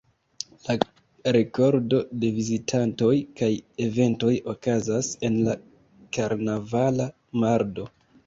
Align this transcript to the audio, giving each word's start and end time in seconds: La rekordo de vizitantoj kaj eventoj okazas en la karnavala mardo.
La 0.67 0.73
rekordo 1.35 1.97
de 2.23 2.29
vizitantoj 2.37 3.11
kaj 3.41 3.51
eventoj 3.87 4.33
okazas 4.55 5.09
en 5.29 5.39
la 5.49 5.55
karnavala 6.19 7.07
mardo. 7.45 7.89